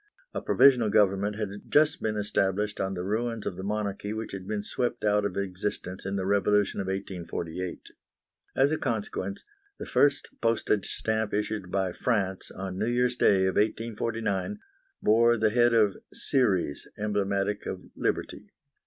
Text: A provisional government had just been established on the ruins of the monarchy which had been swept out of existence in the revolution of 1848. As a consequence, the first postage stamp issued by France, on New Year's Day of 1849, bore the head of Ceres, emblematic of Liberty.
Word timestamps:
A 0.33 0.41
provisional 0.41 0.89
government 0.89 1.35
had 1.35 1.49
just 1.69 2.01
been 2.01 2.17
established 2.17 2.79
on 2.79 2.95
the 2.95 3.03
ruins 3.03 3.45
of 3.45 3.55
the 3.55 3.63
monarchy 3.63 4.13
which 4.13 4.31
had 4.31 4.47
been 4.47 4.63
swept 4.63 5.05
out 5.05 5.25
of 5.25 5.37
existence 5.37 6.07
in 6.07 6.15
the 6.15 6.25
revolution 6.25 6.81
of 6.81 6.87
1848. 6.87 7.83
As 8.55 8.71
a 8.71 8.79
consequence, 8.79 9.43
the 9.77 9.85
first 9.85 10.29
postage 10.41 10.91
stamp 10.91 11.35
issued 11.35 11.69
by 11.69 11.91
France, 11.91 12.49
on 12.49 12.79
New 12.79 12.87
Year's 12.87 13.15
Day 13.15 13.45
of 13.45 13.57
1849, 13.57 14.57
bore 15.03 15.37
the 15.37 15.51
head 15.51 15.75
of 15.75 15.97
Ceres, 16.11 16.87
emblematic 16.97 17.67
of 17.67 17.83
Liberty. 17.95 18.49